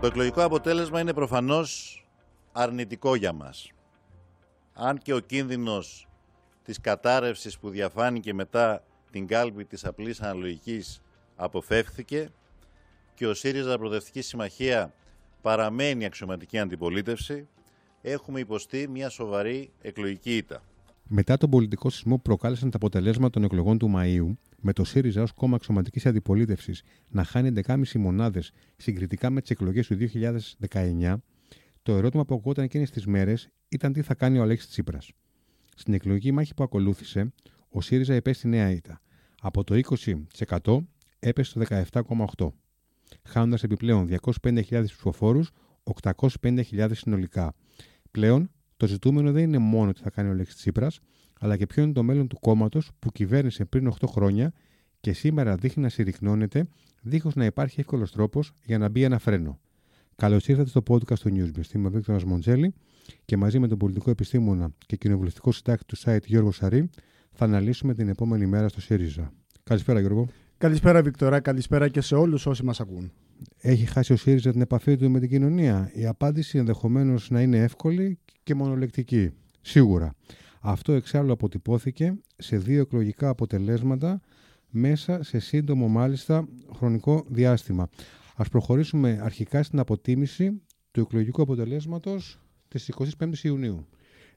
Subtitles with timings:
[0.00, 2.04] Το εκλογικό αποτέλεσμα είναι προφανώς
[2.52, 3.70] αρνητικό για μας.
[4.72, 6.08] Αν και ο κίνδυνος
[6.64, 11.02] της κατάρρευσης που διαφάνηκε μετά την κάλπη της απλής αναλογικής
[11.36, 12.30] αποφεύθηκε
[13.14, 14.94] και ο ΣΥΡΙΖΑ Προοδευτική Συμμαχία
[15.42, 17.48] παραμένει αξιωματική αντιπολίτευση,
[18.02, 20.62] έχουμε υποστεί μια σοβαρή εκλογική ήττα.
[21.12, 25.22] Μετά τον πολιτικό σεισμό που προκάλεσαν τα αποτελέσματα των εκλογών του Μαΐου, με το ΣΥΡΙΖΑ
[25.22, 31.14] ως κόμμα αξιωματικής αντιπολίτευσης να χάνει 11,5 μονάδες συγκριτικά με τις εκλογές του 2019,
[31.82, 35.10] το ερώτημα που ακούγονταν εκείνες τις μέρες ήταν τι θα κάνει ο Αλέξης Τσίπρας.
[35.76, 37.32] Στην εκλογική μάχη που ακολούθησε,
[37.68, 39.00] ο ΣΥΡΙΖΑ υπέστη νέα ήττα.
[39.40, 40.86] Από το 20%
[41.18, 42.52] έπεσε στο 17,8%,
[43.22, 44.08] χάνοντας επιπλέον
[44.42, 45.50] 250.000 ψηφοφόρους,
[46.02, 47.54] 850.000 συνολικά.
[48.10, 51.00] Πλέον, το ζητούμενο δεν είναι μόνο τι θα κάνει ο Αλέξης Τσίπρας,
[51.40, 54.52] αλλά και ποιο είναι το μέλλον του κόμματος που κυβέρνησε πριν 8 χρόνια
[55.00, 56.68] και σήμερα δείχνει να συρρυκνώνεται,
[57.02, 59.58] δίχως να υπάρχει εύκολος τρόπος για να μπει ένα φρένο.
[60.16, 61.74] Καλώς ήρθατε στο podcast του Newsbeast.
[61.74, 62.74] Είμαι ο Βίκτορας Μοντζέλη
[63.24, 66.90] και μαζί με τον πολιτικό επιστήμονα και κοινοβουλευτικό συντάκτη του site Γιώργο Σαρή
[67.32, 69.32] θα αναλύσουμε την επόμενη μέρα στο ΣΥΡΙΖΑ.
[69.62, 70.28] Καλησπέρα, Γιώργο.
[70.58, 71.40] Καλησπέρα, Βικτωρά.
[71.40, 73.12] Καλησπέρα και σε όλους όσοι μας ακούν.
[73.58, 75.90] Έχει χάσει ο ΣΥΡΙΖΑ την επαφή του με την κοινωνία.
[75.94, 79.30] Η απάντηση ενδεχομένως να είναι εύκολη και μονολεκτική.
[79.60, 80.14] Σίγουρα.
[80.60, 84.20] Αυτό εξάλλου αποτυπώθηκε σε δύο εκλογικά αποτελέσματα
[84.70, 87.88] μέσα σε σύντομο μάλιστα χρονικό διάστημα.
[88.36, 93.86] Ας προχωρήσουμε αρχικά στην αποτίμηση του εκλογικού αποτελέσματος της 25ης Ιουνίου.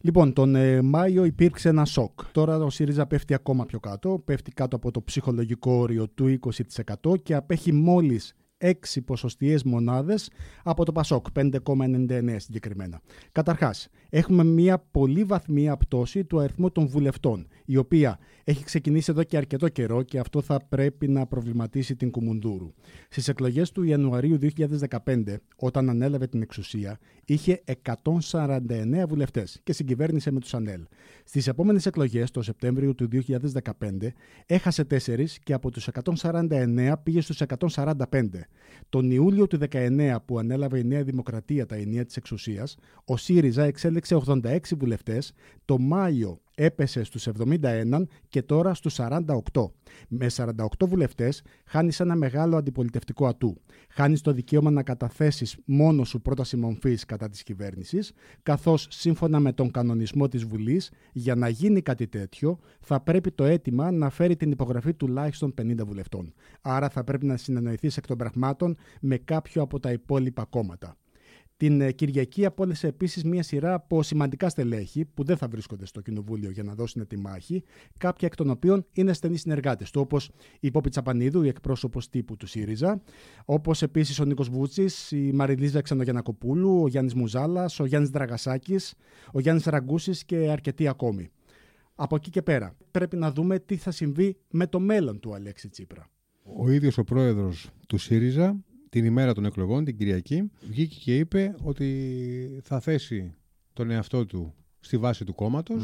[0.02, 2.20] Λοιπόν, τον ε, Μάιο υπήρξε ένα σοκ.
[2.32, 6.40] Τώρα ο ΣΥΡΙΖΑ πέφτει ακόμα πιο κάτω, πέφτει κάτω από το ψυχολογικό όριο του
[7.04, 8.72] 20% και απέχει μόλις 6
[9.06, 10.30] ποσοστιαίες μονάδες
[10.64, 13.02] από το Πασόκ, 5,99 συγκεκριμένα.
[13.32, 19.24] Καταρχάς, έχουμε μια πολύ βαθμία πτώση του αριθμού των βουλευτών, η οποία έχει ξεκινήσει εδώ
[19.24, 22.74] και αρκετό καιρό και αυτό θα πρέπει να προβληματίσει την Κουμουνδούρου.
[23.10, 24.38] Στις εκλογές του Ιανουαρίου
[25.06, 30.82] 2015, όταν ανέλαβε την εξουσία, είχε 149 βουλευτές και συγκυβέρνησε με τους ΑΝΕΛ.
[31.24, 34.14] Στις επόμενες εκλογές, το Σεπτέμβριο του 2015,
[34.46, 38.48] έχασε 4 και από τους 149 πήγε στους 145.
[38.90, 43.64] Τον Ιούλιο του 19 που ανέλαβε η Νέα Δημοκρατία τα ενία της εξουσίας, ο ΣΥΡΙΖΑ
[43.64, 45.34] εξέλεξε 86 βουλευτές,
[45.66, 49.72] το Μάιο έπεσε στους 71 και τώρα στους 48.
[50.08, 53.62] Με 48 βουλευτές χάνεις ένα μεγάλο αντιπολιτευτικό ατού.
[53.90, 58.12] Χάνεις το δικαίωμα να καταθέσεις μόνος σου πρόταση μομφής κατά της κυβέρνησης,
[58.44, 63.44] καθώς σύμφωνα με τον κανονισμό της Βουλής, για να γίνει κάτι τέτοιο, θα πρέπει το
[63.44, 66.34] αίτημα να φέρει την υπογραφή τουλάχιστον 50 βουλευτών.
[66.62, 70.98] Άρα θα πρέπει να συνεννοηθείς εκ των πραγμάτων με κάποιο από τα υπόλοιπα κόμματα.
[71.64, 76.02] Την ε, Κυριακή απόλυσε επίσης μία σειρά από σημαντικά στελέχη που δεν θα βρίσκονται στο
[76.02, 77.64] Κοινοβούλιο για να δώσουν τη μάχη,
[77.98, 82.38] κάποια εκ των οποίων είναι στενοί συνεργάτες του, όπως η Πόπη Τσαπανίδου, η εκπρόσωπος τύπου
[82.38, 83.02] του ΣΥΡΙΖΑ,
[83.46, 88.94] όπως επίσης ο Νίκος Βούτσης, η Μαριλίζα Ξενογιανακοπούλου, ο Γιάννης Μουζάλας, ο Γιάννης Δραγασάκης,
[89.32, 91.30] ο Γιάννης Ραγκούσης και αρκετοί ακόμη.
[91.96, 95.70] Από εκεί και πέρα, πρέπει να δούμε τι θα συμβεί με το μέλλον του Αλέξη
[95.70, 96.10] Τσίπρα.
[96.58, 101.56] Ο ίδιος ο πρόεδρος του ΣΥΡΙΖΑ την ημέρα των εκλογών, την Κυριακή, βγήκε και είπε
[101.62, 103.34] ότι θα θέσει
[103.74, 105.76] τον εαυτό του στη βάση του κομματο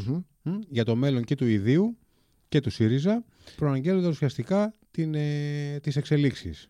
[0.69, 1.97] για το μέλλον και του ιδίου
[2.49, 3.25] και του ΣΥΡΙΖΑ,
[3.55, 6.69] προαναγγέλλοντας ουσιαστικά την, ε, τις εξελίξεις.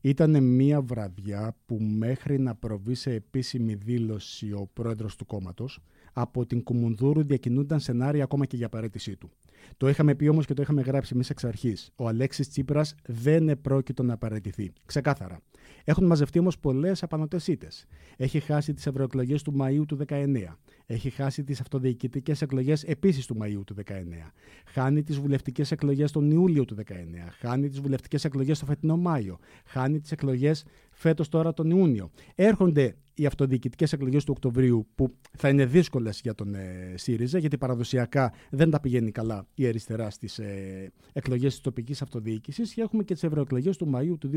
[0.00, 5.80] Ήταν μία βραδιά που μέχρι να προβεί σε επίσημη δήλωση ο πρόεδρος του κόμματος,
[6.12, 9.30] από την Κουμουνδούρου διακινούνταν σενάρια ακόμα και για παρέτησή του.
[9.76, 11.92] Το είχαμε πει όμως και το είχαμε γράψει εμείς εξ αρχής.
[11.96, 14.72] Ο Αλέξης Τσίπρας δεν επρόκειτο να παραιτηθεί.
[14.86, 15.40] Ξεκάθαρα.
[15.84, 17.86] Έχουν μαζευτεί όμως πολλές απανοτές ήττες.
[18.16, 20.58] Έχει χάσει τις ευρωεκλογές του Μαΐου του 19.
[20.86, 24.32] Έχει χάσει τις αυτοδιοικητικές εκλογές επίσης του Μαΐου του 19.
[24.66, 27.32] Χάνει τις βουλευτικές εκλογές τον Ιούλιο του 19.
[27.38, 29.38] Χάνει τις βουλευτικές εκλογές το φετινό Μάιο.
[29.64, 30.64] Χάνει τις εκλογές
[31.00, 32.10] φέτος τώρα τον Ιούνιο.
[32.34, 37.58] Έρχονται οι αυτοδιοικητικές εκλογές του Οκτωβρίου που θα είναι δύσκολες για τον ε, ΣΥΡΙΖΑ, γιατί
[37.58, 42.74] παραδοσιακά δεν τα πηγαίνει καλά η αριστερά στις ε, εκλογές της τοπικής αυτοδιοίκησης.
[42.74, 44.30] Και έχουμε και τις ευρωεκλογές του Μαΐου του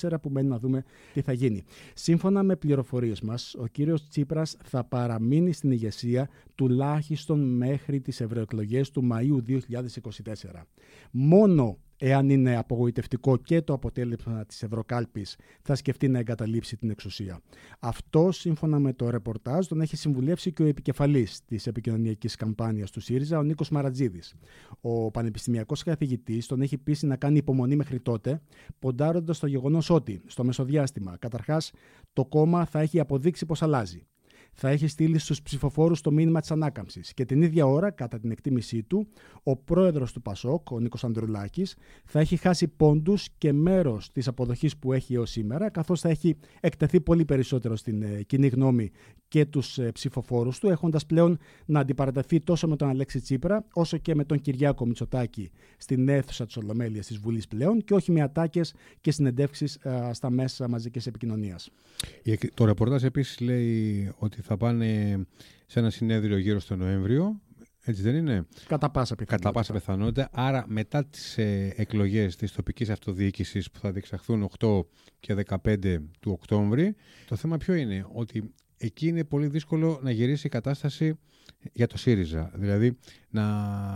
[0.00, 1.64] 2024 που μένει να δούμε τι θα γίνει.
[1.94, 8.90] Σύμφωνα με πληροφορίες μας, ο κύριος Τσίπρας θα παραμείνει στην ηγεσία τουλάχιστον μέχρι τις ευρωεκλογές
[8.90, 9.52] του Μαΐου
[10.52, 10.66] 2024.
[11.10, 17.40] Μόνο εάν είναι απογοητευτικό και το αποτέλεσμα της Ευρωκάλπης, θα σκεφτεί να εγκαταλείψει την εξουσία.
[17.78, 23.00] Αυτό, σύμφωνα με το ρεπορτάζ, τον έχει συμβουλεύσει και ο επικεφαλής της επικοινωνιακής καμπάνιας του
[23.00, 24.34] ΣΥΡΙΖΑ, ο Νίκος Μαρατζίδης.
[24.80, 28.42] Ο πανεπιστημιακός καθηγητής τον έχει πείσει να κάνει υπομονή μέχρι τότε,
[28.78, 31.72] ποντάροντας το γεγονός ότι, στο μεσοδιάστημα, καταρχάς,
[32.12, 34.06] το κόμμα θα έχει αποδείξει πως αλλάζει.
[34.54, 37.14] Θα έχει στείλει στους ψηφοφόρους το μήνυμα της ανάκαμψης.
[37.14, 39.06] Και την ίδια ώρα, κατά την εκτίμησή του,
[39.42, 44.76] ο πρόεδρος του Πασόκ, ο Νίκος Ανδρουλάκης, θα έχει χάσει πόντους και μέρος της αποδοχής
[44.76, 48.90] που έχει έως σήμερα, καθώς θα έχει εκτεθεί πολύ περισσότερο στην ε, κοινή γνώμη
[49.28, 53.96] και τους ε, ψηφοφόρους του, έχοντας πλέον να αντιπαραταθεί τόσο με τον Αλέξη Τσίπρα, όσο
[53.96, 58.22] και με τον Κυριάκο Μητσοτάκη στην αίθουσα της Ολομέλειας της Βουλής πλέον και όχι με
[58.22, 61.70] ατάκες και συνεντεύξεις ε, στα μέσα μαζικής επικοινωνίας.
[62.54, 65.18] Το ρεπορτάζ επίσης λέει ότι θα πάνε
[65.66, 67.40] σε ένα συνέδριο γύρω στο Νοέμβριο.
[67.84, 69.36] Έτσι δεν είναι; Κατά πάσα πιθανότητα.
[69.36, 70.28] Κατά πάσα πιθανότητα.
[70.32, 74.84] Άρα μετά τις ε, εκλογές της τοπικής αυτοδιοίκησης που θα διεξαχθούν 8
[75.20, 76.94] και 15 του Οκτώβρη,
[77.28, 81.18] το θέμα ποιο είναι, ότι εκεί είναι πολύ δύσκολο να γυρίσει η κατάσταση
[81.72, 82.50] για το ΣΥΡΙΖΑ.
[82.54, 82.98] Δηλαδή
[83.30, 83.42] να.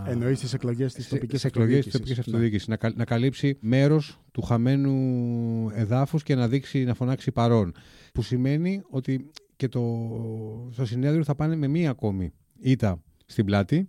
[0.08, 2.66] Εννοείς τις εκλογές της τοπικής αυτοδιοίκησης.
[2.66, 7.75] Να, να καλύψει μέρος του χαμένου εδάφους και να δείξει, να φωνάξει παρόν.
[8.12, 9.82] Που σημαίνει ότι και το,
[10.73, 13.88] στο συνέδριο θα πάνε με μία ακόμη ήττα στην πλάτη.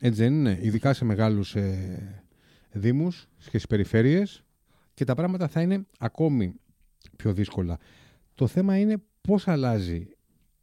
[0.00, 2.24] Έτσι δεν είναι, ειδικά σε μεγάλους ε,
[2.72, 4.44] δήμους και στις περιφέρειες
[4.94, 6.54] και τα πράγματα θα είναι ακόμη
[7.16, 7.78] πιο δύσκολα.
[8.34, 10.08] Το θέμα είναι πώς αλλάζει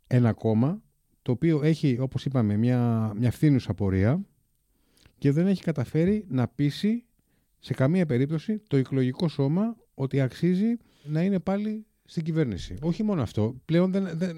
[0.08, 0.82] ένα κόμμα
[1.22, 4.22] το οποίο έχει, όπως είπαμε, μια, μια φθήνουσα πορεία
[5.18, 7.06] και δεν έχει καταφέρει να πείσει
[7.60, 12.76] σε καμία περίπτωση το εκλογικό σώμα ότι αξίζει να είναι πάλι στην κυβέρνηση.
[12.82, 13.56] Όχι μόνο αυτό.
[13.66, 14.38] Πλέον δεν, δεν,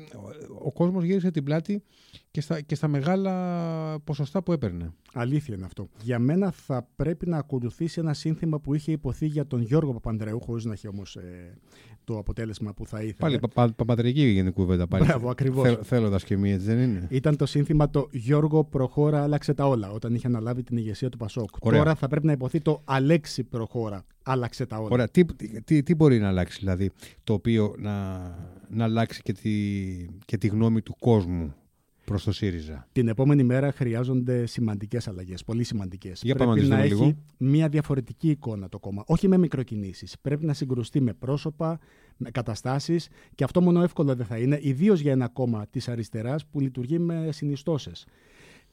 [0.64, 1.84] ο κόσμος γύρισε την πλάτη
[2.32, 4.94] και στα, και στα μεγάλα ποσοστά που έπαιρνε.
[5.14, 5.90] Αλήθεια είναι αυτό.
[6.02, 10.42] Για μένα θα πρέπει να ακολουθήσει ένα σύνθημα που είχε υποθεί για τον Γιώργο Παπανδρέου,
[10.42, 11.58] χωρίς να έχει όμως ε,
[12.04, 13.16] το αποτέλεσμα που θα ήθελε.
[13.18, 14.88] Πάλι πα, παπατρική έγινε κουβέντα.
[14.88, 15.06] Πάλι.
[15.06, 15.80] Μπράβο, ακριβώς.
[15.82, 19.92] Θέλοντας και μία, έτσι δεν είναι; Ήταν το σύνθημα το Γιώργο προχώρα, άλλαξε τα όλα,
[19.92, 21.60] όταν είχε αναλάβει την ηγεσία του Πασόκ.
[21.60, 24.90] Τώρα θα πρέπει να υποθεί το Αλέξη προχώρα, άλλαξε τα όλα.
[24.92, 25.10] Ωραία.
[25.10, 25.26] Τι,
[25.64, 26.92] τι, τι, μπορεί να αλλάξει, δηλαδή,
[27.24, 28.18] το οποίο να,
[28.70, 29.52] να αλλάξει και τη,
[30.26, 31.54] και τη γνώμη του κόσμου
[32.06, 35.44] προς το ΣΥΡΙΖΑ; Την επόμενη μέρα χρειάζονται σημαντικές αλλαγές.
[35.44, 36.22] Πολύ σημαντικές.
[36.24, 39.04] Για Πρέπει να έχει μια διαφορετική εικόνα το κόμμα.
[39.06, 40.16] Όχι με μικροκινήσεις.
[40.22, 41.80] Πρέπει να συγκρουστεί με πρόσωπα,
[42.18, 46.46] με καταστάσεις και αυτό μόνο εύκολο δεν θα είναι, ιδίως για ένα κόμμα της αριστεράς
[46.46, 48.06] που λειτουργεί με συνιστώσεις.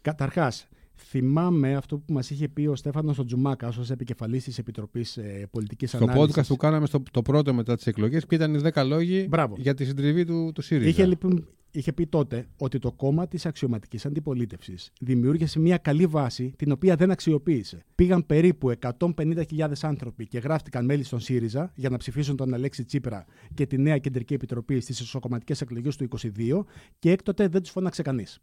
[0.01, 0.69] Καταρχάς,
[1.09, 5.95] Θυμάμαι αυτό που μας είχε πει ο Στέφανος Τζουμάκας ως επικεφαλής της Επιτροπής ε, Πολιτικής
[5.95, 6.31] Ανάλυσης.
[6.31, 9.27] Στο podcast που κάναμε στο, το πρώτο μετά τις εκλογές, και ήταν οι 10 λόγοι
[9.29, 9.55] Μπράβο.
[9.59, 10.89] για τη συντριβή του, του ΣΥΡΙΖΑ.
[10.89, 16.53] Είχε λοιπόν είχε πει τότε ότι το κόμμα της αξιωματικής αντιπολίτευσης δημιούργησε μια καλή βάση
[16.57, 17.85] την οποία δεν αξιοποίησε.
[17.95, 23.25] Πήγαν περίπου 150.000 άνθρωποι και γράφτηκαν μέλη στον ΣΥΡΙΖΑ για να ψηφίσουν τον Αλέξη Τσίπρα
[23.55, 26.65] και τη νέα κεντρική επιτροπή στις ισοκομματικέ εκλογές του 2022
[26.99, 28.41] και έκτοτε δεν τους φώναξε κανείς.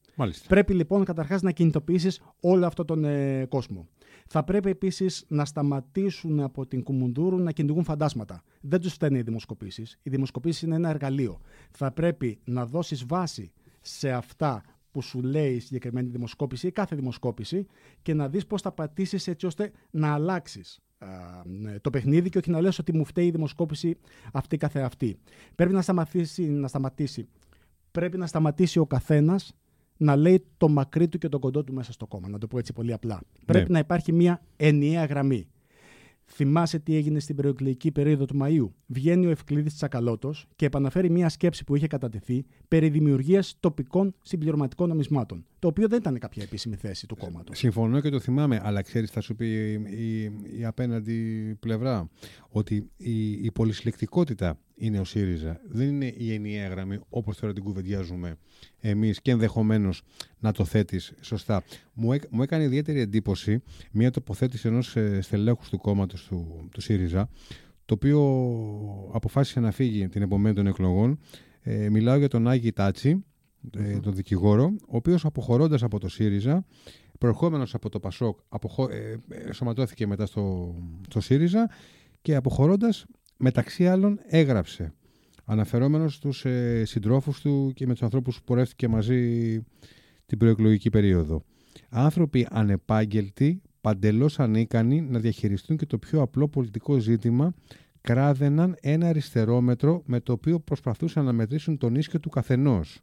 [0.48, 3.88] Πρέπει λοιπόν καταρχάς να κινητοποιήσεις όλο αυτόν τον ε, κόσμο.
[4.30, 8.44] Θα πρέπει επίσης να σταματήσουν από την Κουμουνδούρου να κυνηγούν φαντάσματα.
[8.62, 10.00] Δεν τους φταίνει οι δημοσκοπήσεις.
[10.04, 11.40] Οι δημοσκοπήσεις είναι ένα εργαλείο.
[11.72, 13.52] Θα πρέπει να δώσεις βάση
[13.82, 17.66] σε αυτά που σου λέει η συγκεκριμένη δημοσκόπηση ή κάθε δημοσκόπηση
[18.02, 20.80] και να δεις πώς θα πατήσεις έτσι ώστε να αλλάξεις
[21.44, 23.98] ναι, το παιχνίδι και όχι να λες ότι μου φταίει η δημοσκόπηση
[24.34, 25.20] αυτή καθεαυτή.
[25.56, 27.28] Πρέπει να σταματήσει, να σταματήσει.
[27.92, 29.54] Πρέπει να σταματήσει ο καθένας
[29.98, 32.30] να λέει το μακρύ του και το κοντό του μέσα στο κόμμα.
[32.30, 33.16] Να το πω έτσι πολύ απλά.
[33.16, 33.46] Ναι.
[33.46, 35.48] Πρέπει να υπάρχει μια ενιαία γραμμή.
[36.30, 38.70] Θυμάσαι τι έγινε στην προεκλογική περίοδο του Μαΐου.
[38.86, 44.90] Βγαίνει ο Ευκλήδης Τσακαλώτος και επαναφέρει μια σκέψη που είχε κατατεθεί περί δημιουργίας τοπικών συμπληρωματικών
[44.90, 45.46] νομισμάτων.
[45.60, 47.58] Το οποίο δεν ήταν κάποια επίσημη θέση του κόμματος.
[47.58, 50.24] Συμφωνώ και το θυμάμαι, αλλά ξέρεις, θα σου πει η,
[50.60, 52.10] η, απέναντι πλευρά
[52.50, 55.60] ότι η, η πολυσυλλεκτικότητα είναι ο ΣΥΡΙΖΑ.
[55.68, 58.38] Δεν είναι η ενιαία γραμμή όπως τώρα την κουβεντιάζουμε
[58.80, 60.02] εμείς και ενδεχομένως
[60.40, 61.64] να το θέτεις σωστά.
[61.94, 67.30] Μου, μου έκανε ιδιαίτερη εντύπωση μια τοποθέτηση ενός ε, στελέχους του κόμματος του, του ΣΥΡΙΖΑ,
[67.86, 68.20] το οποίο
[69.14, 71.20] αποφάσισε να φύγει την επομένη των εκλογών.
[71.62, 73.26] Ε, μιλάω για τον Άγιο Τάτσι,
[73.78, 76.66] ε, τον δικηγόρο, ο οποίος αποχωρώντας από το ΣΥΡΙΖΑ,
[77.20, 78.90] προερχόμενος από το ΠΑΣΟΚ, αποχω...
[78.90, 80.76] ε, ε σωματώθηκε μετά στο,
[81.10, 81.70] στο ΣΥΡΙΖΑ
[82.22, 83.06] και αποχωρώντας
[83.38, 84.94] μεταξύ άλλων έγραψε
[85.50, 89.62] αναφερόμενος στους ε, συντρόφους του και με τους ανθρώπους που πορεύτηκε μαζί
[90.26, 91.44] την προεκλογική περίοδο.
[91.90, 97.54] Άνθρωποι ανεπάγγελτοι, παντελώς ανίκανοι να διαχειριστούν και το πιο απλό πολιτικό ζήτημα
[98.02, 103.02] κράδεναν ένα αριστερόμετρο με το οποίο προσπαθούσαν να μετρήσουν τον ίσκιο του καθενός.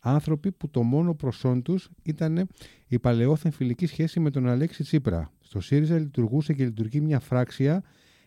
[0.00, 2.48] Άνθρωποι που το μόνο προσόν τους ήταν
[2.86, 5.32] η παλαιόθεν φιλική σχέση με τον Αλέξη Τσίπρα.
[5.40, 7.82] Στο ΣΥΡΙΖΑ λειτουργούσε και λειτουργεί μια φράξια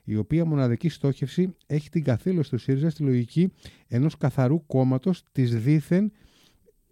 [0.09, 3.51] η οποία μοναδική στόχευση έχει την καθήλωση του ΣΥΡΙΖΑ στη λογική
[3.87, 6.11] ενός καθαρού κόμματος της δίθεν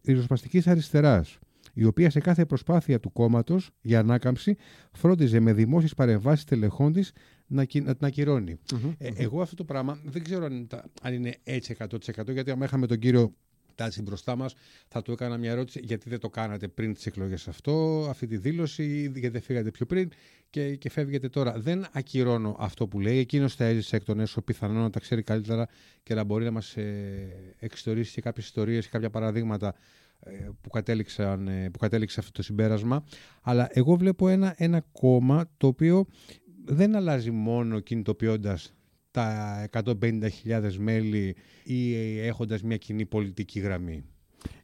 [0.04, 1.40] ριζοσπαστικής αριστεράς
[1.74, 4.56] η οποία σε κάθε προσπάθεια του κόμματος για ανάκαμψη
[4.92, 7.12] φρόντιζε με δημόσιες παρεμβάσεις τελεχών της
[7.48, 8.60] να, να την ακυρωνει
[8.98, 10.68] ε, εγώ αυτό το πράγμα δεν ξέρω αν,
[11.02, 13.36] αν είναι έτσι 100% γιατί άμα είχαμε τον κύριο
[13.78, 14.56] φτάσει μπροστά μας,
[14.88, 18.38] θα του έκανα μια ερώτηση γιατί δεν το κάνατε πριν τις εκλογές αυτό, αυτή τη
[18.38, 20.10] δήλωση, γιατί δεν φύγατε πιο πριν
[20.50, 21.60] και, και φεύγετε τώρα.
[21.60, 23.18] Δεν ακυρώνω αυτό που λέει.
[23.18, 25.68] Εκείνος θα έζησε εκ των έσω, πιθανόν να τα ξέρει καλύτερα
[26.04, 29.76] και να μπορεί να μας ε, εξιστορήσει και κάποιες ιστορίες και κάποια παραδείγματα
[30.20, 30.32] ε,
[30.62, 33.04] που, κατέληξαν, ε, που κατέληξε αυτό το συμπέρασμα.
[33.42, 36.06] Αλλά εγώ βλέπω ένα, ένα κόμμα το οποίο
[36.66, 38.74] δεν αλλάζει μόνο κινητοποιώντας
[39.18, 44.04] τα 150.000 μέλη ή έχοντας μια κοινή πολιτική γραμμή;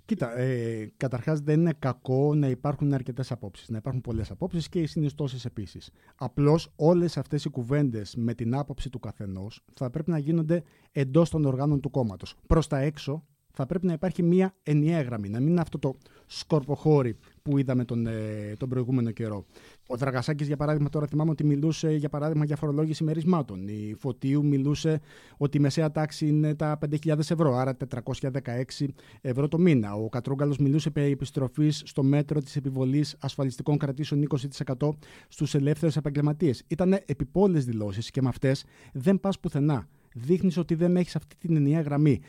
[0.05, 4.79] Κοίτα, ε, καταρχάς δεν είναι κακό να υπάρχουν αρκετές απόψεις, να υπάρχουν πολλές απόψεις και
[4.79, 5.89] οι συνιστώσεις επίσης.
[6.15, 11.29] Απλώς όλες αυτές οι κουβέντες με την άποψη του καθενός θα πρέπει να γίνονται εντός
[11.29, 12.35] των οργάνων του κόμματος.
[12.47, 15.97] Προς τα έξω θα πρέπει να υπάρχει μια ενιαία γραμμή, να μην είναι αυτό το
[16.25, 19.45] σκορποχώρι που είδαμε τον, ε, τον προηγούμενο καιρό.
[19.87, 23.67] Ο Δραγασάκης, για παράδειγμα, τώρα θυμάμαι ότι μιλούσε για παράδειγμα για φορολόγηση μερισμάτων.
[23.67, 25.01] Η Φωτίου μιλούσε
[25.37, 29.93] ότι η μεσαία τάξη είναι τα 5.000 ευρώ, άρα 416 ευρώ το μήνα.
[29.93, 34.89] Ο Κατρούγκαλος μιλούσε περί επιστροφής στο μέτρο της επιβολής ασφαλιστικών κρατήσεων 20%
[35.27, 36.63] στους ελεύθερους επαγγελματίες.
[36.67, 39.87] Ήταν επιπόλες δηλώσεις και με αυτές δεν πας πουθενά.
[40.13, 42.21] Δείχνεις ότι δεν έχεις αυτή την ενιαία γραμμή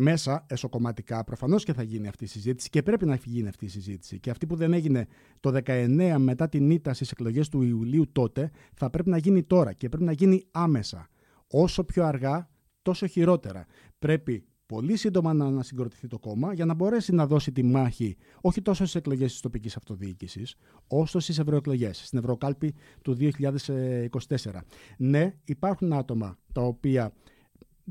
[0.00, 3.68] μέσα εσωκομματικά προφανώς και θα γίνει αυτή η συζήτηση και πρέπει να γίνει αυτή η
[3.68, 4.20] συζήτηση.
[4.20, 5.06] Και αυτή που δεν έγινε
[5.40, 9.72] το 19 μετά την ήττα στις εκλογές του Ιουλίου τότε, θα πρέπει να γίνει τώρα
[9.72, 11.08] και πρέπει να γίνει άμεσα.
[11.46, 12.50] Όσο πιο αργά,
[12.82, 13.66] τόσο χειρότερα.
[13.98, 18.62] Πρέπει πολύ σύντομα να ανασυγκροτηθεί το κόμμα για να μπορέσει να δώσει τη μάχη όχι
[18.62, 20.54] τόσο στις εκλογές της τοπικής αυτοδιοίκησης,
[20.86, 24.64] όσο στις ευρωεκλογές, στην Ευρωκάλπη του 2024.
[24.98, 27.12] Ναι, υπάρχουν άτομα τα οποία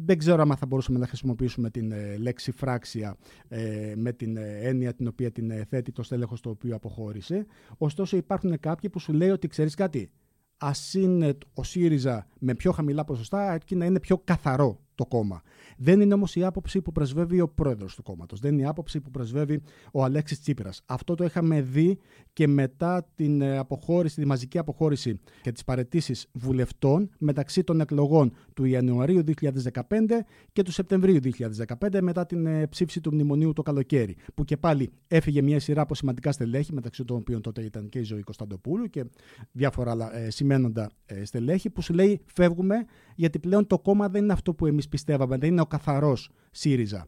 [0.06, 4.60] δεν ξέρω αν θα μπορούσαμε να χρησιμοποιήσουμε την ε, λέξη φράξια ε, με την ε,
[4.62, 7.46] έννοια την οποία την θέτει το στέλεχος το οποίο αποχώρησε.
[7.78, 10.12] Ωστόσο υπάρχουν κάποιοι που σου λέει ότι ξέρεις κάτι,
[10.58, 15.42] ας είναι ο ΣΥΡΙΖΑ με πιο χαμηλά ποσοστά αρκεί να είναι πιο καθαρό το κόμμα.
[15.78, 18.40] Δεν είναι όμως η άποψη που πρεσβεύει ο πρόεδρος του κόμματος.
[18.40, 19.62] Δεν είναι η άποψη που πρεσβεύει
[19.92, 20.82] ο Αλέξης Τσίπρας.
[20.86, 22.00] Αυτό το είχαμε δει
[22.34, 28.34] και μετά την ε, αποχώρηση, τη μαζική αποχώρηση και τις παρετήσεις βουλευτών μεταξύ των εκλογών
[28.54, 29.82] του Ιανουαρίου 2015
[30.52, 31.20] και του Σεπτεμβρίου
[31.80, 34.16] 2015 μετά την ε, ψήφιση του μνημονίου το καλοκαίρι.
[34.34, 38.00] Που και πάλι έφυγε μια σειρά από σημαντικά στελέχη, μεταξύ των οποίων τότε ήταν και
[38.00, 39.06] η Ζωή Κωνσταντοπούλου και
[39.52, 40.90] διάφορα άλλα ε, σημαίνοντα
[41.24, 42.86] στελέχη, που σου λέει φεύγουμε
[43.16, 47.08] γιατί πλέον το κόμμα δεν είναι αυτό που εμείς πιστεύαμε, δεν είναι ο καθαρός ΣΥΡΙΖΑ.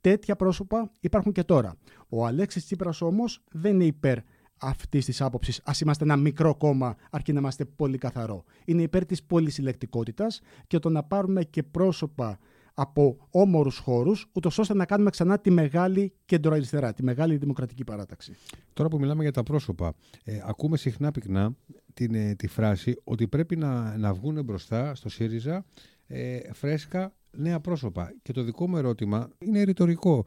[0.00, 1.76] Τέτοια πρόσωπα υπάρχουν και τώρα.
[2.08, 4.18] Ο Αλέξης Τσίπρας όμως δεν είναι υπέρ
[4.62, 5.58] αυτής της άποψης.
[5.58, 8.44] Α είμαστε ένα μικρό κόμμα, αρκεί να είμαστε πολύ καθαρό.
[8.64, 12.38] Είναι υπέρ της πολυσυλλεκτικότητας και το να πάρουμε και πρόσωπα
[12.74, 18.36] από όμορους χώρους, ούτως ώστε να κάνουμε ξανά τη μεγάλη κεντροαριστερά, τη μεγάλη δημοκρατική παράταξη.
[18.72, 21.56] Τώρα που μιλάμε για τα πρόσωπα, ε, ακούμε συχνά πυκνά
[21.94, 25.64] την, ε, τη φράση ότι πρέπει να, να βγουν μπροστά στο ΣΥΡΙΖΑ
[26.12, 28.14] ε, φρέσκα νέα πρόσωπα.
[28.22, 30.24] Και το δικό μου ερώτημα είναι ρητορικό.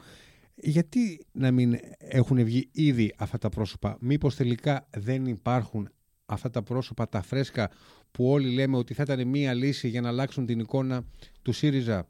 [0.55, 5.89] Γιατί να μην έχουν βγει ήδη αυτά τα πρόσωπα, μήπως τελικά δεν υπάρχουν
[6.25, 7.69] αυτά τα πρόσωπα, τα φρέσκα
[8.11, 11.03] που όλοι λέμε ότι θα ήταν μία λύση για να αλλάξουν την εικόνα
[11.41, 12.07] του ΣΥΡΙΖΑ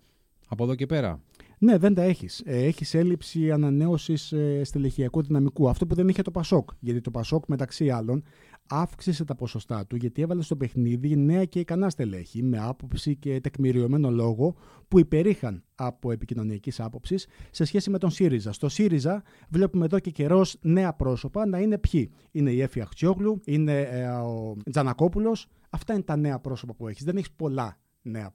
[0.47, 1.21] από εδώ και πέρα;
[1.57, 2.41] Ναι, δεν τα έχεις.
[2.45, 5.69] Έχεις έλλειψη ανανέωσης ε, στελεχειακού δυναμικού.
[5.69, 6.69] Αυτό που δεν είχε το Πασόκ.
[6.79, 8.23] Γιατί το Πασόκ, μεταξύ άλλων,
[8.67, 13.39] αύξησε τα ποσοστά του γιατί έβαλε στο παιχνίδι νέα και ικανά στελέχη με άποψη και
[13.39, 14.55] τεκμηριωμένο λόγο
[14.87, 18.51] που υπερήχαν από επικοινωνιακής άποψης σε σχέση με τον ΣΥΡΙΖΑ.
[18.51, 23.41] Στο ΣΥΡΙΖΑ βλέπουμε εδώ και καιρός νέα πρόσωπα να είναι ποιοι; Είναι η Έφη Αχτσιόγλου,
[23.45, 25.47] είναι ε, ο Τζανακόπουλος.
[25.69, 27.03] Αυτά είναι τα νέα πρόσωπα που έχεις.
[27.03, 28.31] Δεν έχεις πολλά νέα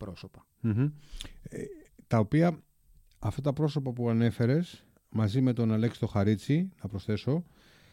[1.42, 1.62] Ε,
[2.06, 2.58] τα οποία
[3.18, 7.44] αυτά τα πρόσωπα που ανέφερες μαζί με τον Αλέξη το Χαρίτσι, να προσθέσω,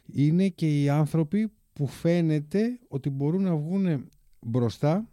[0.05, 5.09] είναι και οι άνθρωποι που φαίνεται ότι μπορούν να βγουν μπροστά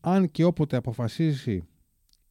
[0.00, 1.64] αν και όποτε αποφασίσει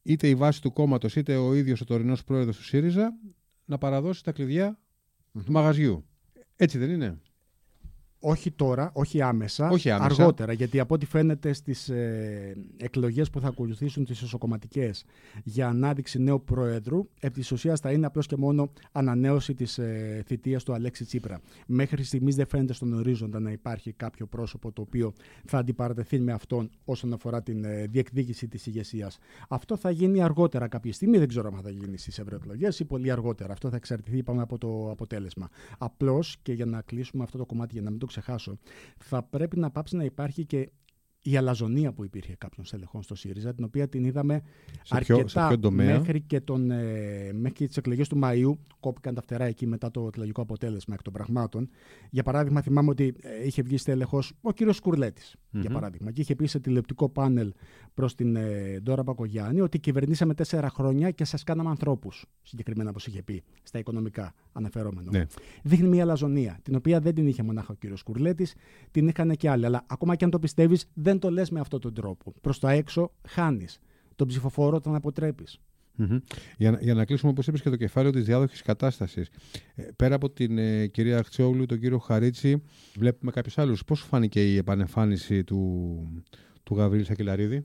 [0.02, 3.18] είτε η βάση του κόμματος είτε ο ίδιος ο τωρινός πρόεδρος του ΣΥΡΙΖΑ
[3.64, 4.78] να παραδώσει τα κλειδια
[5.32, 6.04] του μαγαζιού.
[6.56, 7.20] Έτσι δεν είναι;
[8.28, 10.52] Όχι τώρα, όχι άμεσα, όχι άμεσα, αργότερα.
[10.52, 14.90] Γιατί από ό,τι φαίνεται στις ε, εκλογές που θα ακολουθήσουν τις ισοκομματικέ
[15.44, 20.22] για ανάδειξη νέου Προέδρου, επί της ουσίας θα είναι απλώς και μόνο ανανέωση της ε,
[20.26, 21.40] θητείας του Αλέξη Τσίπρα.
[21.66, 25.12] Μέχρι στιγμής δεν φαίνεται στον ορίζοντα να υπάρχει κάποιο πρόσωπο το οποίο
[25.44, 29.18] θα αντιπαρατεθεί με αυτόν όσον αφορά την ε, διεκδίκηση της ηγεσίας.
[29.48, 31.18] Αυτό θα γίνει αργότερα κάποια στιγμή.
[31.18, 33.52] Δεν ξέρω αν θα γίνει στις ευρωεκλογές ή πολύ αργότερα.
[33.52, 35.48] Αυτό θα εξαρτηθεί πάμε, από το αποτέλεσμα.
[35.78, 38.58] Απλώς και για να κλείσουμε αυτό το κομμάτι, για να μην το ξεχάσω,
[38.98, 40.70] θα πρέπει να πάψει να υπάρχει και
[41.30, 44.42] η αλαζονία που υπήρχε κάποιων στελεχών στο ΣΥΡΙΖΑ, την οποία την είδαμε
[44.82, 48.18] Σε ποιο- αρκετά σε ποιο τομέα; μέχρι και, τον, ε, μέχρι και τις εκλογές του
[48.22, 48.52] Μαΐου.
[48.80, 51.68] Κόπηκαν τα φτερά εκεί μετά το εκλογικό αποτέλεσμα εκ των πραγμάτων.
[52.10, 56.34] Για παράδειγμα, θυμάμαι ότι ε, είχε βγει στέλεχος ο κύριος Σκουρλέτης, για παράδειγμα, και είχε
[56.34, 57.52] πει σε τηλεοπτικό πάνελ
[57.94, 63.06] προς την ε, Ντόρα Μπακογιάννη ότι κυβερνήσαμε τέσσερα χρόνια και σας κάναμε ανθρώπους, συγκεκριμένα όπως
[63.06, 65.10] είχε πει, στα οικονομικά αναφερόμενο.
[65.10, 65.24] Ναι.
[65.62, 68.54] Δείχνει μια αλαζονία, την οποία δεν την είχε μονάχα ο κύριος Κουρλέτης,
[68.90, 69.64] την είχαν και άλλοι.
[69.66, 72.32] Αλλά ακόμα και αν το πιστεύεις, δεν το λες με αυτόν τον τρόπο.
[72.40, 73.78] Προς τα έξω χάνεις.
[74.16, 75.58] Τον ψηφοφόρο τον αποτρέπεις.
[75.98, 76.18] Μμμ.
[76.56, 79.28] Για, να- για να κλείσουμε, όπως είπες, και το κεφάλαιο της διάδοχης κατάστασης.
[79.96, 82.62] πέρα από την ε, κυρία Αχτσιόγλου, τον κύριο Χαρίτσι,
[82.96, 83.84] βλέπουμε κάποιους άλλους.
[83.84, 85.92] Πώς σου φάνηκε η επανεμφάνιση του,
[86.62, 87.64] του Γαβρίλη Σακελαρίδη;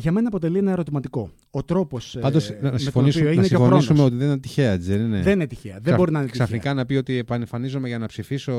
[0.00, 1.30] Για μένα αποτελεί ένα ερωτηματικό.
[1.50, 4.12] Ο τρόπος ε, Πάντως, με να, τον συμφωνήσουμε, οποίο να είναι και ο συμφωνήσουμε χρόνος.
[4.12, 5.72] ότι δεν είναι τυχαία, έτσι δεν είναι; Δεν είναι τυχαία.
[5.72, 6.46] Δεν Ξαφ- μπορεί να είναι τυχαία.
[6.46, 8.52] Ξαφνικά να πει ότι επανεμφανίζομαι για να ψηφίσω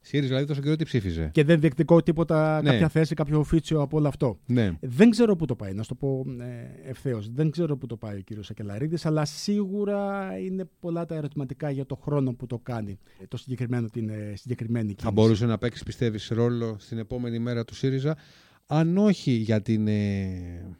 [0.00, 1.30] ΣΥΡΙΖΑ, δηλαδή τόσο καιρό τι ψήφιζε.
[1.32, 2.70] Και δεν διεκδικώ τίποτα, Ναι.
[2.70, 4.38] κάποια θέση, κάποιο οφίτσιο από όλο αυτό.
[4.46, 4.72] Ναι.
[4.80, 7.30] Δεν ξέρω πού το πάει, να σου το πω ε, ευθέως.
[7.32, 11.86] Δεν ξέρω πού το πάει ο κύριος Σακελαρίδης, αλλά σίγουρα είναι πολλά τα ερωτηματικά για
[11.86, 15.04] το χρόνο που το κάνει ε, το συγκεκριμένο, την ε, συγκεκριμένη κίνηση.
[15.04, 18.16] Θα μπορούσε να παίξει, πιστεύεις, ρόλο στην επόμενη μέρα του ΣΥΡΙΖΑ,
[18.72, 19.88] αν όχι για την.
[19.88, 20.76] ε,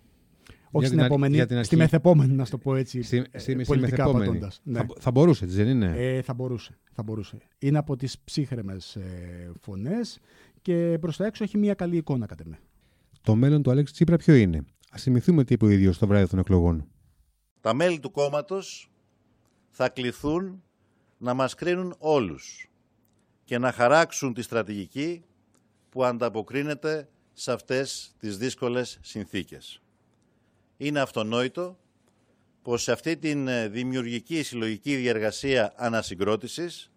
[0.73, 1.77] Όχι για στην την αρχ- επόμενη, για την στη αρχή.
[1.77, 3.03] μεθεπόμενη, να σου το πω έτσι.
[3.03, 4.25] Στη, ε, στη, στη πολιτικά μεθεπόμενη.
[4.25, 4.61] απαντώντας.
[4.65, 4.79] Ναι.
[4.79, 7.39] Θα, θα μπορούσε, έτσι δεν είναι; Ε, θα μπορούσε, θα μπορούσε.
[7.59, 10.19] Είναι από τις ψύχρεμες ε, φωνές
[10.63, 12.59] και προς τα έξω έχει μια καλή εικόνα κατά με.
[13.23, 14.59] Το μέλλον του Αλέξη Τσίπρα ποιο είναι;
[14.91, 16.87] Α θυμηθούμε τι είπε ο ίδιος το βράδυ των εκλογών.
[17.61, 18.91] Τα μέλη του κόμματος
[19.71, 20.63] θα κληθούν
[21.19, 22.71] να μας κρίνουν όλους
[23.45, 25.23] και να χαράξουν τη στρατηγική
[25.89, 29.83] που ανταποκρίνεται σε αυτές τις δύσκολες συνθήκες.
[30.77, 31.79] Είναι αυτονόητο
[32.63, 36.91] πως σε αυτή την ε, δημιουργική συλλογική διεργασία ανασυγκρότησης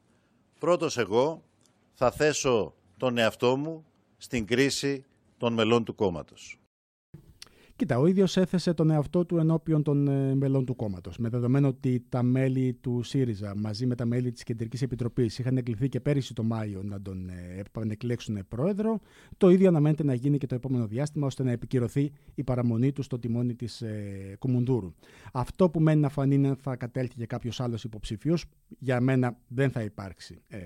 [0.59, 1.43] πρώτος εγώ
[1.93, 3.85] θα θέσω τον εαυτό μου
[4.17, 5.05] στην κρίση
[5.37, 6.57] των μελών του κόμματος.
[7.83, 11.17] Κοίτα, ο ίδιος έθεσε τον εαυτό του ενώπιον των ε, μελών του κόμματος.
[11.17, 15.57] Με δεδομένο ότι τα μέλη του ΣΥΡΙΖΑ μαζί με τα μέλη της Κεντρικής Επιτροπής είχαν
[15.57, 18.99] εκλειθεί και πέρυσι το Μάιο να τον ε, επανεκλέξουν πρόεδρο,
[19.37, 23.01] το ίδιο αναμένεται να γίνει και το επόμενο διάστημα ώστε να επικυρωθεί η παραμονή του
[23.01, 24.93] στο τιμόνι της ε, Κουμουντούρου.
[25.33, 28.37] Αυτό που μένει να φανεί είναι αν θα κατέλθει και κάποιος άλλος υποψήφιο.
[28.79, 30.59] Για μένα δεν θα υπάρξει ε,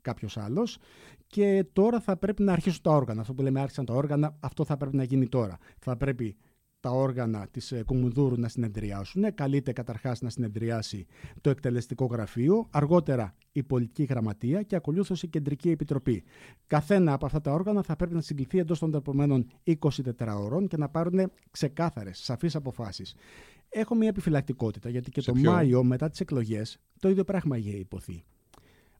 [0.00, 0.78] κάποιος άλλος.
[1.26, 3.20] Και τώρα θα πρέπει να αρχίσουν τα όργανα.
[3.20, 5.58] Αυτό που λέμε άρχισαν τα όργανα, αυτό θα πρέπει να γίνει τώρα.
[5.78, 6.36] Θα πρέπει
[6.80, 9.34] τα όργανα της ε, Κουμουνδούρου να συνεδριάσουν.
[9.34, 11.06] Καλείται καταρχάς να συνεδριάσει
[11.40, 16.24] το εκτελεστικό γραφείο, αργότερα η πολιτική γραμματεία και ακολούθως η κεντρική επιτροπή.
[16.66, 19.78] Καθένα από αυτά τα όργανα θα πρέπει να συγκληθεί εντός των επόμενων 24
[20.38, 23.14] ώρων και να πάρουν ξεκάθαρες, σαφείς αποφάσεις.
[23.68, 27.56] Έχω μια επιφυλακτικότητα γιατί και Σε το ποιο; Μάιο μετά τις εκλογές το ίδιο πράγμα
[27.56, 28.24] είχε υποθεί.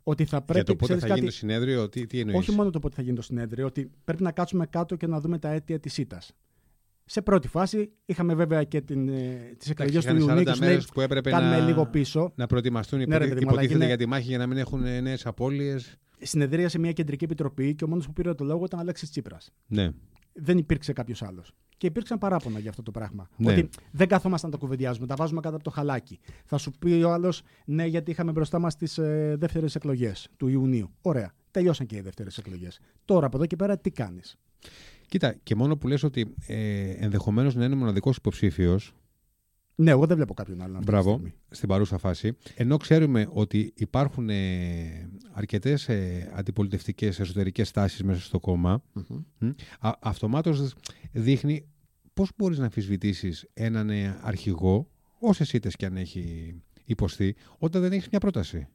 [0.03, 2.39] Ότι θα πρέπει, Για το πότε ξέρεις θα κάτι, γίνει το συνέδριο, τι, τι εννοείς;
[2.39, 5.21] όχι μόνο το πότε θα γίνει το συνέδριο, ότι πρέπει να κάτσουμε κάτω και να
[5.21, 6.21] δούμε τα αίτια της ΣΥΤΑ.
[7.11, 10.53] Σε πρώτη φάση είχαμε βέβαια και την, ε, τις εκλογές του είχαν Ιουνίου 40 και
[10.55, 12.33] σου λέει μέρες που έπρεπε κάνουμε να- λίγο πίσω.
[12.35, 14.47] Να προετοιμαστούν Ναι, ρε υποθέ- παιδί μου, αλλά υποτίθεται γίνε- για τη μάχη για να
[14.47, 15.97] μην έχουν νέες απώλειες.
[16.21, 19.53] Συνεδρίασε μια κεντρική επιτροπή και ο μόνος που πήρε το λόγο ήταν ο Αλέξης Τσίπρας.
[19.67, 19.91] Ναι.
[20.33, 21.53] Δεν υπήρξε κάποιος άλλος.
[21.77, 23.29] Και υπήρξαν παράπονα για αυτό το πράγμα.
[23.37, 23.53] Ναι.
[23.53, 26.19] Ότι δεν καθόμασταν να τα κουβεντιάζουμε, τα βάζουμε κάτω από το χαλάκι.
[26.45, 30.49] Θα σου πει ο άλλος, ναι, γιατί είχαμε μπροστά μας τις ε, δεύτερες εκλογές του
[30.49, 30.91] Ιουνίου.
[31.03, 31.33] Ωραία.
[31.51, 32.81] Τελειώσαν και οι δεύτερες εκλογές.
[33.05, 34.37] Τώρα από εδώ και πέρα τι κάνεις;
[35.09, 38.79] Κοίτα, και μόνο που λες ότι ε, ενδεχομένως να είναι μοναδικός υποψήφιο,
[39.75, 40.77] Ναι, εγώ δεν βλέπω κάποιον άλλον.
[40.77, 41.35] αυτή τη μπράβο, στιγμή.
[41.51, 48.41] στην παρούσα φάση, ενώ ξέρουμε ότι υπάρχουν ε, αρκετές ε, αντιπολιτευτικές εσωτερικές τάσεις μέσα στο
[48.41, 48.83] κόμμα,
[49.39, 49.51] Μμμ.
[50.01, 50.75] αυτομάτως
[51.13, 51.65] δείχνει
[52.13, 57.93] πώς μπορείς να αμφισβητήσεις έναν ε, αρχηγό, όσες ήττες και αν έχει υποστεί, όταν δεν
[57.93, 58.67] έχεις μια πρόταση.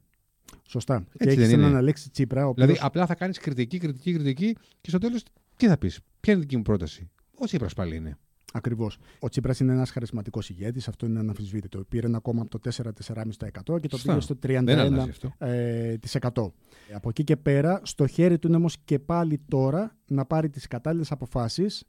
[0.66, 0.94] Σωστά.
[0.94, 1.78] Έτσι και έχεις δεν έναν είναι.
[1.78, 5.22] Αλέξη Τσίπρα, ο οποίος Δηλαδή, απλά θα κάνεις κριτική, κριτική, κριτική και στο τέλος
[5.56, 8.18] τι θα πεις, Ποια είναι η δική μου πρόταση; Ο Τσίπρας πάλι είναι.
[8.52, 8.98] Ακριβώς.
[9.18, 11.84] Ο Τσίπρας είναι ένας χαρισματικός ηγέτης, αυτό είναι αναμφισβήτητο.
[11.88, 14.12] Πήρε ένα κόμμα από το 4-4,5% και το Σωστά.
[14.12, 15.32] πήγε στο Δεν αλλάζει αυτό.
[15.38, 15.46] 31%.
[15.46, 16.52] Ε, της 100.
[16.94, 20.66] Από εκεί και πέρα, στο χέρι του είναι όμως και πάλι τώρα να πάρει τις
[20.66, 21.84] κατάλληλες αποφάσεις,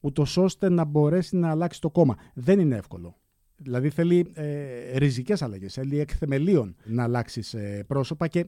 [0.00, 2.16] ούτως ώστε να μπορέσει να αλλάξει το κόμμα.
[2.34, 3.16] Δεν είναι εύκολο.
[3.56, 8.46] Δηλαδή θέλει ε, ριζικές αλλαγές, θέλει εκ θεμελίων να αλλάξεις ε, πρόσωπα και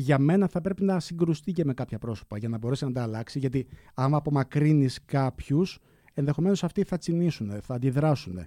[0.00, 3.02] για μένα θα πρέπει να συγκρουστεί και με κάποια πρόσωπα για να μπορέσει να τα
[3.02, 3.38] αλλάξει.
[3.38, 5.78] Γιατί άμα απομακρύνεις κάποιους,
[6.14, 8.46] ενδεχομένως αυτοί θα τσινήσουν, θα αντιδράσουν.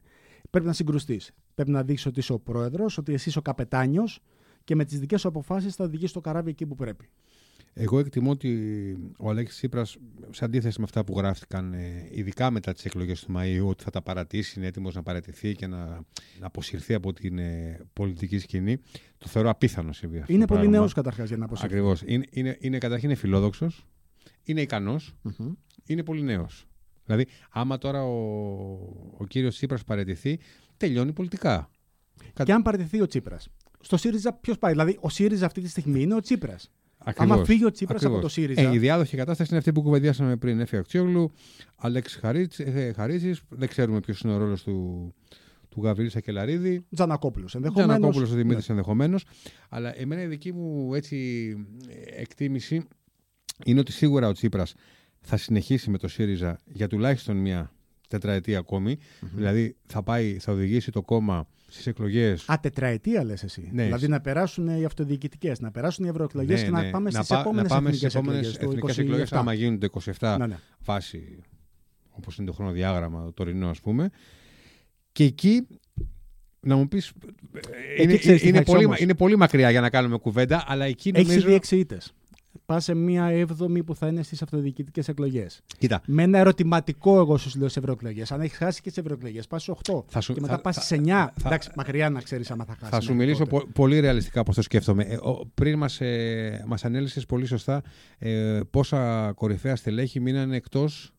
[0.50, 1.32] Πρέπει να συγκρουστείς.
[1.56, 4.22] Πρέπει να δείξεις ότι είσαι ο πρόεδρος, ότι εσύ είσαι ο καπετάνιος
[4.64, 7.10] και με τις δικές σου αποφάσεις θα οδηγήσει το καράβι εκεί που πρέπει.
[7.74, 8.52] Εγώ εκτιμώ ότι
[9.18, 9.98] ο Αλέξης Τσίπρας,
[10.30, 13.90] σε αντίθεση με αυτά που γράφτηκαν, ε, ειδικά μετά τις εκλογές του Μαΐου, ότι θα
[13.90, 15.86] τα παρατήσει, είναι έτοιμος να παρατηθεί και να,
[16.40, 18.78] να αποσυρθεί από την ε, πολιτική σκηνή,
[19.18, 20.78] το θεωρώ απίθανο συμβεί αυτό Είναι το πολύ πράγμα.
[20.78, 21.74] νέος καταρχάς για να αποσυρθεί.
[21.74, 22.04] Ακριβώς.
[22.06, 23.88] Είναι, είναι, είναι, καταρχήν είναι φιλόδοξος,
[24.44, 25.16] είναι ικανός,
[25.86, 26.66] είναι πολύ νέος.
[27.06, 28.12] Δηλαδή, άμα τώρα ο,
[29.18, 30.40] ο κύριος Τσίπρας παραιτηθεί,
[30.78, 31.70] τελειώνει πολιτικά.
[32.44, 33.48] Και αν παραιτηθεί ο Τσίπρας.
[33.80, 36.72] Στο ΣΥΡΙΖΑ ποιος πάει; Δηλαδή, ο ΣΥΡΙΖΑ αυτή τη στιγμή είναι ο Τσίπρας.
[37.04, 37.36] Ακριβώς.
[37.36, 38.18] Άμα φύγει ο Τσίπρας Ακριβώς.
[38.18, 38.62] από το ΣΥΡΙΖΑ.
[38.62, 40.60] Ε, η διάδοχη κατάσταση είναι αυτή που κουβεντιάσαμε πριν.
[40.60, 41.32] Έφη Αξιόγλου,
[41.76, 42.20] Αλέξης
[42.96, 43.38] Χαρίτση.
[43.50, 45.14] Δεν ξέρουμε ποιος είναι ο ρόλος του,
[45.70, 46.86] του Γαβρίλη Σακελαρίδη.
[46.96, 47.94] Τζανακόπουλος ενδεχομένως.
[47.94, 49.26] Τζανακόπουλος ο Δημήτρης ενδεχομένως.
[49.70, 51.56] Αλλά εμένα η δική μου έτσι,
[52.16, 52.88] εκτίμηση
[53.66, 54.74] είναι ότι σίγουρα ο Τσίπρας
[55.22, 57.72] θα συνεχίσει με το ΣΥΡΙΖΑ για τουλάχιστον μια
[58.12, 58.97] τετραετία ακόμη.
[59.36, 62.50] Δηλαδή θα, πάει, θα οδηγήσει το κόμμα στις εκλογές.
[62.50, 63.69] Α, τετραετία λες εσύ.
[63.74, 63.84] Ναι.
[63.84, 66.82] Δηλαδή να περάσουν οι αυτοδιοικητικές, να περάσουν οι ευρωεκλογές Ναι, και ναι.
[66.82, 68.76] να πάμε στις πά- επόμενες να πάμε στις εθνικέ επόμενες εκλογές.
[68.78, 69.88] εθνικές εκλογές, άμα γίνουν το
[70.19, 70.58] 27 Ναι, ναι.
[70.84, 71.38] βάση
[72.10, 74.10] όπως είναι το χρονοδιάγραμμα το τωρινό ας πούμε
[75.12, 75.67] και εκεί
[76.60, 77.12] να μου πεις
[78.00, 79.00] είναι, ξέρεις τι είναι, θα έχεις πολύ, όμως.
[79.00, 82.13] είναι πολύ μακριά για να κάνουμε κουβέντα αλλά εκεί Έχεις νομίζω ήδη έξι ήττες.
[82.72, 85.62] Πας σε μία έβδομη που θα είναι στις αυτοδιοικητικές εκλογές.
[85.78, 88.32] κοίτα Με ένα ερωτηματικό, εγώ σου λέω, σε ευρωεκλογές.
[88.32, 90.04] Αν έχεις χάσει και τι ευρωεκλογές, πας στι 8.
[90.08, 91.34] Θα σου- και μετά θα- πας θα- στι 9.
[91.36, 92.90] θα- Εντάξει, μακριά να ξέρεις άμα θα χάσεις.
[92.90, 93.64] θα σου μέχρι μιλήσω τότε.
[93.66, 97.82] πο- πολύ ρεαλιστικά πώς το σκέφτομαι ε, ο- πριν μας, ε, μας ανέλησες πολύ σωστά
[98.18, 101.14] ε, πόσα κορυφαία στελέχη μείνανε εκτός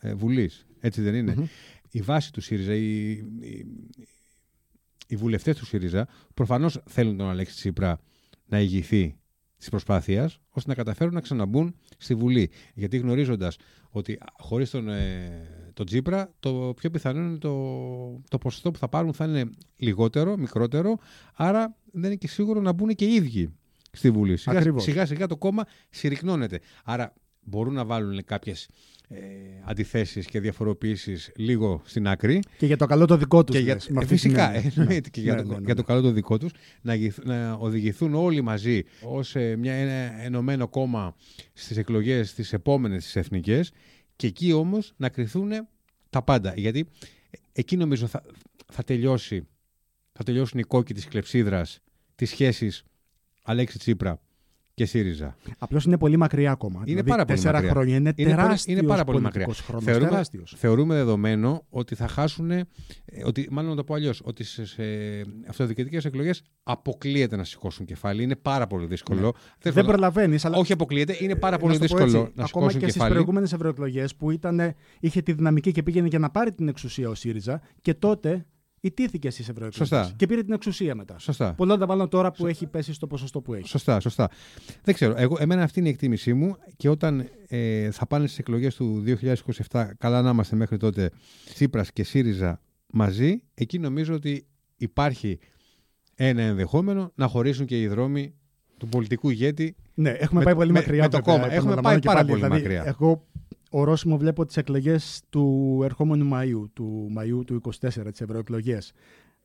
[0.00, 1.44] ε, Βουλής έτσι δεν ειναι Μμμ.
[1.90, 3.66] η βάση του ΣΥΡΙΖΑ οι, οι,
[5.06, 8.00] οι βουλευτές του ΣΥΡΙΖΑ προφανώς θέλουν τον Αλέξη Τσίπρα
[8.46, 9.16] να ηγηθεί
[9.58, 12.50] της προσπάθειας ώστε να καταφέρουν να ξαναμπούν στη Βουλή.
[12.74, 13.56] Γιατί γνωρίζοντας
[13.90, 17.54] ότι χωρίς τον, ε, τον Τσίπρα το πιο πιθανό είναι το,
[18.28, 20.98] το ποσοστό που θα πάρουν θα είναι λιγότερο, μικρότερο
[21.34, 23.54] άρα δεν είναι και σίγουρο να μπουν και οι ίδιοι
[23.92, 24.36] στη Βουλή.
[24.36, 24.82] Σιγά, Ακριβώς.
[24.82, 26.60] σιγά σιγά το κόμμα συρρυκνώνεται.
[26.84, 27.14] Άρα
[27.48, 28.68] μπορούν να βάλουν κάποιες
[29.08, 29.18] ε,
[29.64, 33.56] αντιθέσεις και διαφοροποιήσεις λίγο στην άκρη Και για το καλό το δικό τους.
[33.56, 35.86] και για, ε, φυσικά, εννοείται και για, Ναι, το, ναι, ναι, για το ναι.
[35.86, 36.50] καλό το δικό τους
[36.82, 41.16] να, γυθ- να οδηγηθούν όλοι μαζί ως ε, μια, ένα ενωμένο κόμμα
[41.52, 43.72] στις εκλογές τις επόμενες τις εθνικές
[44.16, 45.50] και εκεί όμως να κρυθούν
[46.10, 46.88] τα πάντα γιατί
[47.30, 48.22] ε, εκεί νομίζω θα,
[48.72, 49.46] θα τελειώσει
[50.12, 51.80] θα τελειώσουν οι κόκκι της κλεψίδρας
[52.14, 52.82] τις σχέσεις
[53.42, 54.20] Αλέξη Τσίπρα
[54.78, 55.36] και ΣΥΡΙΖΑ.
[55.58, 56.82] Απλώς είναι πολύ μακριά ακόμα.
[56.84, 57.70] Είναι πάρα πολύ τέσσερα μακριά.
[57.70, 57.96] χρόνια.
[57.96, 58.76] Είναι, Είναι πολύ- τεράστιος.
[58.78, 59.44] είναι πάρα πολύ μακριά.
[59.44, 60.54] Χρόνος, Θεωρούμε- τεράστιος.
[60.56, 62.64] Θεωρούμε δεδομένο ότι θα χάσουν, ε,
[63.24, 64.82] ότι, μάλλον να το πω αλλιώς, ότι σε, σε
[65.48, 68.22] αυτοδιοικητικές εκλογές αποκλείεται να σηκώσουν κεφάλι.
[68.22, 69.18] Είναι πάρα πολύ δύσκολο.
[69.20, 69.32] Θέλω
[69.64, 69.70] Ναι.
[69.70, 70.56] Δεν να- προλαβαίνεις, αλλά.
[70.56, 72.78] Όχι αποκλείεται, είναι πάρα Ε, πολύ να σου το πω δύσκολο έτσι, να Ακόμα σηκώσουν
[72.80, 73.12] και στις κεφάλι.
[73.12, 77.14] προηγούμενες ευρωεκλογές που ήταν, είχε τη δυναμική και πήγαινε για να πάρει την εξουσία ο
[77.14, 78.46] ΣΥΡΙΖΑ και τότε
[78.80, 79.76] ιτήθηκε στις ευρωεκλογές.
[79.88, 80.12] Σωστά.
[80.16, 81.18] Και πήρε την εξουσία μετά.
[81.18, 81.54] Σωστά.
[81.54, 83.68] Πολλά τα βάλω τώρα που έχει πέσει στο ποσοστό που έχει.
[83.68, 84.30] Σωστά, σωστά.
[84.84, 85.14] Δεν ξέρω.
[85.16, 89.04] Εγώ, εμένα αυτή είναι η εκτίμησή μου και όταν ε, θα πάνε στις εκλογές του
[89.70, 91.10] 2027, καλά να είμαστε μέχρι τότε
[91.54, 95.38] Τσίπρας και ΣΥΡΙΖΑ μαζί, εκεί νομίζω ότι υπάρχει
[96.14, 98.34] ένα ενδεχόμενο να χωρίσουν και οι δρόμοι
[98.78, 101.02] του πολιτικού ηγέτη Ναι, έχουμε Με πάει το- πολύ με- μακριά.
[101.02, 101.44] με το βέβαια, κόμμα.
[101.54, 102.28] Έχουμε επαναλαμβάνω πάει και πάρα πάλι.
[102.30, 102.84] πολύ Δηλαδή, μακριά.
[102.86, 103.26] Εγώ
[103.70, 108.92] ορόσημο βλέπω τις εκλογές του ερχόμενου Μαΐου, του Μαΐου του 24, τις ευρωεκλογές.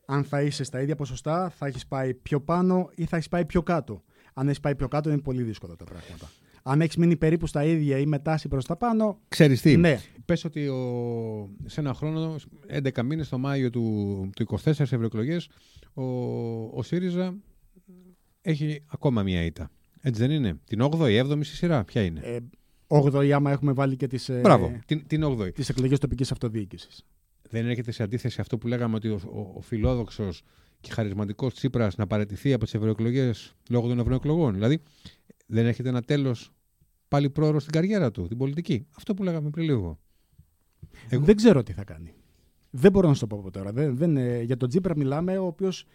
[0.06, 3.46] Αν θα είσαι στα ίδια ποσοστά, θα έχεις πάει πιο πάνω ή θα έχεις πάει
[3.46, 4.04] πιο κάτω.
[4.34, 6.30] Αν έχεις πάει πιο κάτω, είναι πολύ δύσκολα τα πράγματα.
[6.64, 10.00] Αν έχεις μείνει περίπου στα ίδια ή με τάση προς τα πάνω, Ξέρεις τι, ναι,
[10.26, 12.36] πες ότι ο, σε ένα χρόνο,
[12.74, 15.50] 11 μήνες, το Μάιο του, του 24 σε ευρωεκλογές,
[15.94, 16.04] ο,
[16.74, 17.36] ο ΣΥΡΙΖΑ
[18.42, 19.72] έχει ακόμα μία ήττα.
[20.02, 21.84] Έτσι δεν είναι; Την 8η, 7η στη σειρά.
[21.84, 22.38] Ποια είναι; ε,
[23.04, 25.54] 8η άμα έχουμε βάλει και τις Μπράβο, την, την 8η.
[25.54, 27.04] τις εκλογές τοπικής αυτοδιοίκησης.
[27.50, 30.42] Δεν έρχεται σε αντίθεση αυτό που λέγαμε ότι ο, ο, ο φιλόδοξος
[30.82, 34.54] και χαρισματικός Τσίπρας να παραιτηθεί από τις ευρωεκλογές λόγω των ευρωεκλογών.
[34.54, 34.80] Δηλαδή,
[35.46, 36.52] δεν έρχεται ένα τέλος
[37.08, 38.88] πάλι πρόωρο στην καριέρα του, την πολιτική.
[38.98, 40.00] Αυτό που λέγαμε πριν λίγο.
[41.10, 42.14] Εγώ- Δεν ξέρω τι θα κάνει.
[42.70, 43.72] Δεν μπορώ να σου το πω από τώρα.
[43.72, 45.86] Δεν, δεν, ε, για τον Τζίπρα μιλάμε, ο οποίος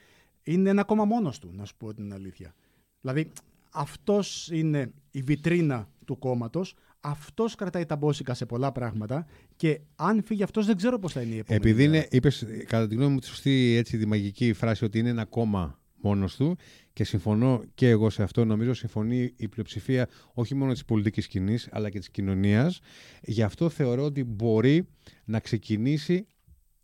[0.43, 2.55] είναι ένα κόμμα μόνος του, να σου πω την αλήθεια.
[3.01, 3.33] Δηλαδή,
[3.73, 6.75] αυτός είναι η βιτρίνα του κόμματος.
[7.01, 9.27] Αυτός κρατάει τα μπόσικα σε πολλά πράγματα.
[9.57, 11.65] Και αν φύγει αυτός, δεν ξέρω πώς θα είναι η επόμενη.
[11.65, 11.97] Επειδή μέρα.
[11.97, 15.25] είναι, είπες, κατά τη γνώμη μου, τη σωστή έτσι, τη μαγική φράση ότι είναι ένα
[15.25, 16.57] κόμμα μόνος του
[16.93, 21.69] και συμφωνώ και εγώ σε αυτό, νομίζω συμφωνεί η πλειοψηφία όχι μόνο της πολιτικής σκηνής
[21.71, 22.81] αλλά και της κοινωνίας.
[23.23, 24.89] Γι' αυτό θεωρώ ότι μπορεί
[25.25, 26.27] να ξεκινήσει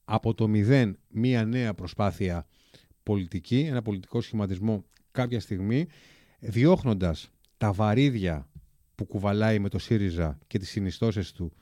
[0.04, 2.46] από το μηδέν μία νέα προσπάθεια
[3.02, 5.86] πολιτική, ένα πολιτικό σχηματισμό κάποια στιγμή,
[6.38, 8.48] διώχνοντας τα βαρύδια
[8.94, 11.52] που κουβαλάει με το ΣΥΡΙΖΑ και τις συνιστώσεις του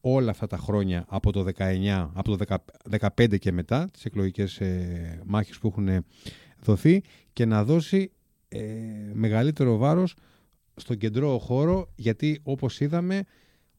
[0.00, 2.44] όλα αυτά τα χρόνια από το 19, από το
[3.16, 6.04] 15 και μετά, τις εκλογικές ε, μάχες που έχουν
[6.62, 7.02] δοθεί
[7.32, 8.12] και να δώσει
[8.48, 8.60] ε,
[9.12, 10.14] μεγαλύτερο βάρος
[10.76, 13.22] στον κεντρό χώρο γιατί όπως είδαμε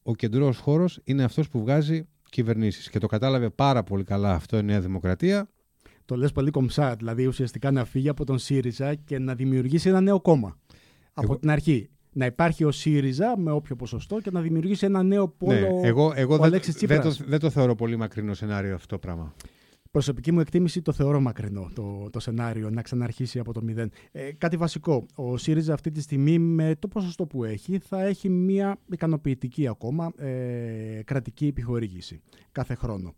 [0.04, 4.58] ο κεντρός χώρος είναι αυτός που βγάζει κυβερνήσεις και το κατάλαβε πάρα πολύ καλά αυτό
[4.58, 5.50] η Νέα Δημοκρατία
[6.06, 6.96] Το λες πολύ κομψά.
[6.96, 10.60] Δηλαδή, ουσιαστικά να φύγει από τον ΣΥΡΙΖΑ και να δημιουργήσει ένα νέο κόμμα.
[11.14, 11.90] Από Εγώ- την αρχή.
[12.14, 15.60] Να υπάρχει ο ΣΥΡΙΖΑ με όποιο ποσοστό και να δημιουργήσει ένα νέο πόλο.
[15.60, 17.18] Ναι, εγώ εγώ ο δεν, Αλέξης δεν, Τσίπρας.
[17.18, 19.34] το, δεν το θεωρώ πολύ μακρινό σενάριο αυτό το πράγμα.
[19.92, 23.92] Προσωπική μου εκτίμηση το θεωρώ μακρινό το, το σενάριο να ξαναρχίσει από το μηδέν.
[24.12, 25.06] Ε, κάτι βασικό.
[25.16, 30.12] Ο ΣΥΡΙΖΑ αυτή τη στιγμή με το ποσοστό που έχει θα έχει μια ικανοποιητική ακόμα
[30.18, 32.22] ε, κρατική επιχορήγηση
[32.52, 33.14] κάθε χρόνο.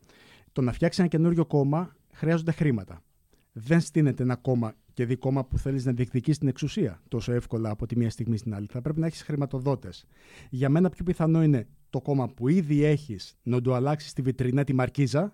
[0.52, 3.04] Το να φτιάξει ένα καινούριο κόμμα χρειάζονται χρήματα.
[3.52, 7.70] Δεν στείνεται ένα κόμμα και δει κόμμα που θέλεις να διεκδικήσει την εξουσία τόσο εύκολα
[7.70, 8.68] από τη μία στιγμή στην άλλη.
[8.72, 10.06] Θα πρέπει να έχεις χρηματοδότες.
[10.50, 14.64] Για μένα πιο πιθανό είναι το κόμμα που ήδη έχεις να το αλλάξεις στη βιτρινά
[14.64, 15.34] τη μαρκίζα,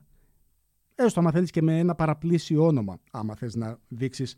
[0.96, 4.36] έστω άμα θέλεις και με ένα παραπλήσιο όνομα, άμα θες να δείξεις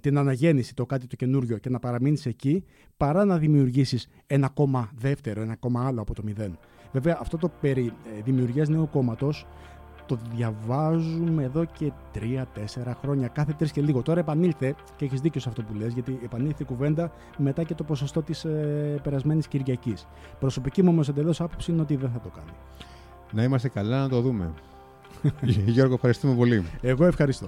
[0.00, 2.64] την αναγέννηση, το κάτι το καινούριο και να παραμείνεις εκεί,
[2.96, 6.58] παρά να δημιουργήσεις ένα κόμμα δεύτερο, ένα κόμμα άλλο από το μηδέν.
[6.92, 9.46] Βέβαια, αυτό το περί ε, δημιουργίας νέου κόμματος
[10.16, 14.02] το διαβάζουμε εδώ και τρία-τέσσερα χρόνια, κάθε τρεις και λίγο.
[14.02, 17.74] Τώρα επανήλθε και έχεις δίκιο σε αυτό που λες, γιατί επανήλθε η κουβέντα μετά και
[17.74, 20.06] το ποσοστό της ε, περασμένης Κυριακής.
[20.38, 22.50] Προσωπική μου όμως εντελώς άποψη είναι ότι δεν θα το κάνει.
[23.32, 24.52] Να είμαστε καλά να το δούμε.
[25.74, 26.64] Γιώργο, ευχαριστούμε πολύ.
[26.80, 27.46] Εγώ ευχαριστώ.